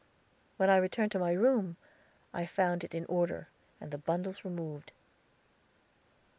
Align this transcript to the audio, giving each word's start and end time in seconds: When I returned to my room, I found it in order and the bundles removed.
When 0.57 0.71
I 0.71 0.77
returned 0.77 1.11
to 1.11 1.19
my 1.19 1.31
room, 1.33 1.77
I 2.33 2.47
found 2.47 2.83
it 2.83 2.95
in 2.95 3.05
order 3.05 3.49
and 3.79 3.91
the 3.91 3.99
bundles 3.99 4.43
removed. 4.43 4.93